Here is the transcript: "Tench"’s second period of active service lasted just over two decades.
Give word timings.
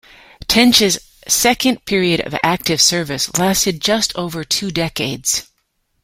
"Tench"’s 0.47 0.97
second 1.27 1.85
period 1.85 2.21
of 2.21 2.33
active 2.41 2.81
service 2.81 3.31
lasted 3.37 3.79
just 3.79 4.11
over 4.15 4.43
two 4.43 4.71
decades. 4.71 5.43